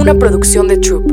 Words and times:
una 0.00 0.14
producción 0.14 0.66
de 0.66 0.78
Troop. 0.78 1.12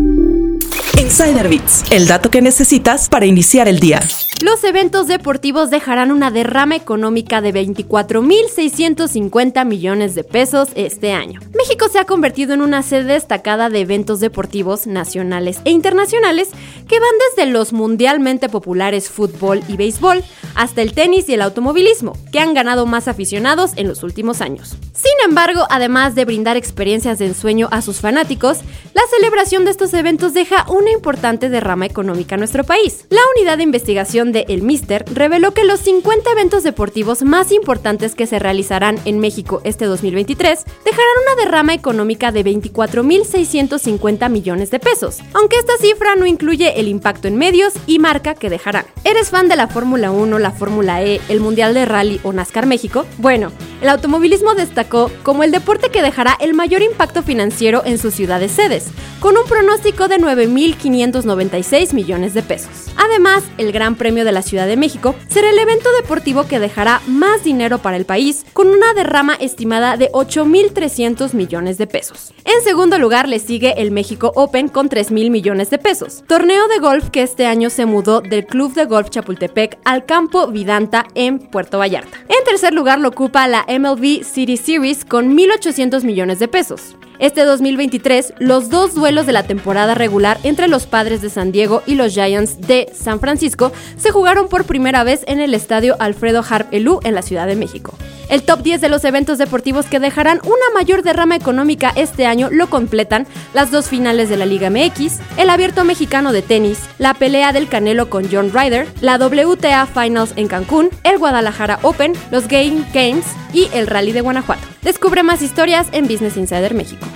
Insider 0.97 1.49
Bits, 1.49 1.83
el 1.91 2.07
dato 2.07 2.31
que 2.31 2.41
necesitas 2.41 3.09
para 3.09 3.25
iniciar 3.25 3.67
el 3.67 3.79
día. 3.79 3.99
Los 4.41 4.63
eventos 4.63 5.07
deportivos 5.07 5.69
dejarán 5.69 6.09
una 6.11 6.31
derrama 6.31 6.77
económica 6.77 7.41
de 7.41 7.53
24.650 7.53 9.65
millones 9.65 10.15
de 10.15 10.23
pesos 10.23 10.69
este 10.75 11.11
año. 11.11 11.41
México 11.57 11.89
se 11.91 11.99
ha 11.99 12.05
convertido 12.05 12.53
en 12.53 12.61
una 12.61 12.81
sede 12.81 13.11
destacada 13.13 13.69
de 13.69 13.81
eventos 13.81 14.21
deportivos 14.21 14.87
nacionales 14.87 15.59
e 15.65 15.71
internacionales 15.71 16.47
que 16.87 16.99
van 16.99 17.09
desde 17.29 17.51
los 17.51 17.73
mundialmente 17.73 18.47
populares 18.47 19.09
fútbol 19.09 19.61
y 19.67 19.75
béisbol 19.75 20.23
hasta 20.57 20.81
el 20.81 20.93
tenis 20.93 21.29
y 21.29 21.35
el 21.35 21.41
automovilismo, 21.41 22.17
que 22.31 22.39
han 22.39 22.53
ganado 22.53 22.85
más 22.85 23.07
aficionados 23.07 23.71
en 23.77 23.87
los 23.87 24.03
últimos 24.03 24.41
años. 24.41 24.75
Sin 24.93 25.13
embargo, 25.23 25.65
además 25.69 26.15
de 26.15 26.25
brindar 26.25 26.57
experiencias 26.57 27.19
de 27.19 27.27
ensueño 27.27 27.69
a 27.71 27.81
sus 27.81 28.01
fanáticos, 28.01 28.59
la 28.93 29.03
celebración 29.15 29.63
de 29.63 29.71
estos 29.71 29.93
eventos 29.93 30.33
deja 30.33 30.65
una 30.69 30.91
importante 30.91 31.49
derrama 31.49 31.85
económica 31.85 32.35
a 32.35 32.37
nuestro 32.37 32.63
país. 32.63 33.05
La 33.09 33.21
unidad 33.35 33.57
de 33.57 33.63
investigación 33.63 34.31
de 34.31 34.45
El 34.49 34.63
Mister 34.63 35.05
reveló 35.13 35.53
que 35.53 35.63
los 35.63 35.81
50 35.81 36.31
eventos 36.31 36.63
deportivos 36.63 37.21
más 37.21 37.51
importantes 37.51 38.15
que 38.15 38.25
se 38.25 38.39
realizarán 38.39 38.97
en 39.05 39.19
México 39.19 39.61
este 39.63 39.85
2023 39.85 40.65
dejarán 40.83 41.05
una 41.23 41.45
derrama 41.45 41.75
económica 41.75 42.31
de 42.31 42.43
24.650 42.43 44.29
millones 44.29 44.71
de 44.71 44.79
pesos, 44.79 45.19
aunque 45.33 45.57
esta 45.57 45.77
cifra 45.79 46.15
no 46.15 46.25
incluye 46.25 46.79
el 46.79 46.87
impacto 46.87 47.27
en 47.27 47.37
medios 47.37 47.73
y 47.85 47.99
marca 47.99 48.33
que 48.33 48.49
dejarán. 48.49 48.85
¿Eres 49.03 49.29
fan 49.29 49.47
de 49.47 49.55
la 49.55 49.67
Fórmula 49.67 50.09
1, 50.11 50.39
la 50.47 50.53
Fórmula 50.53 51.01
E, 51.01 51.19
el 51.27 51.41
Mundial 51.41 51.73
de 51.73 51.85
Rally 51.85 52.21
o 52.23 52.31
NASCAR 52.31 52.67
México? 52.67 53.05
Bueno, 53.17 53.51
el 53.81 53.89
automovilismo 53.89 54.55
destacó 54.55 55.11
como 55.23 55.43
el 55.43 55.51
deporte 55.51 55.89
que 55.89 56.01
dejará 56.01 56.35
el 56.39 56.53
mayor 56.53 56.81
impacto 56.81 57.23
financiero 57.23 57.83
en 57.85 57.97
sus 57.97 58.13
ciudades 58.13 58.51
sedes, 58.51 58.87
con 59.19 59.37
un 59.37 59.45
pronóstico 59.45 60.07
de 60.07 60.17
9.596 60.17 61.93
millones 61.93 62.33
de 62.33 62.43
pesos. 62.43 62.87
Además, 62.97 63.43
el 63.57 63.71
Gran 63.71 63.95
Premio 63.95 64.25
de 64.25 64.31
la 64.31 64.41
Ciudad 64.41 64.67
de 64.67 64.77
México 64.77 65.15
será 65.27 65.49
el 65.49 65.59
evento 65.59 65.89
deportivo 66.01 66.47
que 66.47 66.59
dejará 66.59 67.01
más 67.07 67.43
dinero 67.43 67.79
para 67.79 67.97
el 67.97 68.05
país, 68.05 68.45
con 68.53 68.67
una 68.69 68.93
derrama 68.93 69.35
estimada 69.35 69.97
de 69.97 70.11
8.300 70.11 71.33
millones 71.33 71.77
de 71.77 71.87
pesos. 71.87 72.33
En 72.45 72.61
segundo 72.63 72.97
lugar 72.97 73.27
le 73.27 73.39
sigue 73.39 73.81
el 73.81 73.91
México 73.91 74.31
Open 74.35 74.67
con 74.69 74.89
3.000 74.89 75.29
millones 75.29 75.69
de 75.69 75.77
pesos, 75.77 76.23
torneo 76.27 76.67
de 76.67 76.79
golf 76.79 77.09
que 77.09 77.21
este 77.21 77.45
año 77.45 77.69
se 77.69 77.85
mudó 77.85 78.21
del 78.21 78.45
Club 78.45 78.73
de 78.73 78.85
Golf 78.85 79.09
Chapultepec 79.09 79.77
al 79.85 80.05
Campo 80.05 80.47
Vidanta 80.47 81.05
en 81.15 81.39
Puerto 81.39 81.77
Vallarta. 81.79 82.17
En 82.29 82.43
tercer 82.45 82.73
lugar 82.73 82.99
lo 82.99 83.09
ocupa 83.09 83.47
la 83.47 83.65
MLB 83.67 84.23
City 84.23 84.55
Series 84.55 85.03
con 85.03 85.37
1.800 85.37 86.03
millones 86.03 86.39
de 86.39 86.47
pesos. 86.47 86.95
Este 87.19 87.45
2023, 87.45 88.35
los 88.37 88.69
dos 88.69 88.93
duelos 88.93 89.25
de 89.25 89.33
la 89.33 89.41
temporada 89.41 89.95
regular 89.95 90.37
entre 90.43 90.67
los 90.67 90.85
Padres 90.85 91.19
de 91.21 91.31
San 91.31 91.51
Diego 91.51 91.81
y 91.87 91.95
los 91.95 92.13
Giants 92.13 92.61
de 92.61 92.91
San 92.93 93.19
Francisco 93.19 93.71
se 93.97 94.11
jugaron 94.11 94.47
por 94.49 94.65
primera 94.65 95.03
vez 95.03 95.23
en 95.25 95.39
el 95.39 95.55
estadio 95.55 95.95
Alfredo 95.99 96.43
Harp 96.47 96.71
Elú 96.71 96.99
en 97.03 97.15
la 97.15 97.23
Ciudad 97.23 97.47
de 97.47 97.55
México. 97.55 97.95
El 98.29 98.43
top 98.43 98.61
10 98.61 98.81
de 98.81 98.89
los 98.89 99.03
eventos 99.03 99.37
deportivos 99.37 99.85
que 99.85 99.99
dejarán 99.99 100.41
una 100.43 100.69
mayor 100.75 101.01
derrama 101.01 101.35
económica 101.35 101.91
este 101.95 102.25
año 102.25 102.49
lo 102.51 102.69
completan 102.69 103.25
las 103.53 103.71
dos 103.71 103.87
finales 103.87 104.29
de 104.29 104.37
la 104.37 104.45
Liga 104.45 104.69
MX, 104.69 105.19
el 105.37 105.49
Abierto 105.49 105.83
Mexicano 105.85 106.33
de 106.33 106.41
Tenis, 106.41 106.81
la 106.99 107.13
pelea 107.13 107.51
del 107.51 107.69
Canelo 107.69 108.09
con 108.09 108.29
John 108.29 108.51
Ryder, 108.53 108.87
la 109.01 109.17
WTA 109.17 109.87
Finals 109.87 110.33
en 110.35 110.49
Cancún, 110.49 110.89
el 111.03 111.17
Guadalajara 111.17 111.79
Open, 111.81 112.13
los 112.29 112.47
Game 112.47 112.83
Games 112.93 113.25
y 113.53 113.69
el 113.73 113.87
Rally 113.87 114.11
de 114.11 114.21
Guanajuato. 114.21 114.67
Descubre 114.83 115.23
más 115.23 115.41
historias 115.41 115.87
en 115.93 116.07
Business 116.07 116.37
Insider 116.37 116.73
México. 116.73 117.06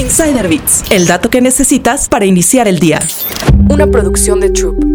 Insider 0.00 0.48
Bits, 0.48 0.82
el 0.90 1.06
dato 1.06 1.30
que 1.30 1.40
necesitas 1.40 2.08
para 2.08 2.24
iniciar 2.24 2.66
el 2.66 2.78
día. 2.78 3.00
Una 3.68 3.86
producción 3.86 4.40
de 4.40 4.50
Troop. 4.50 4.93